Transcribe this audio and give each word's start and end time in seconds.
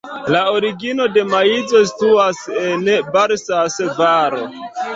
La 0.35 0.39
origino 0.59 1.05
de 1.17 1.25
maizo 1.33 1.83
situas 1.91 2.41
en 2.63 2.91
Balsas-Valo. 3.19 4.45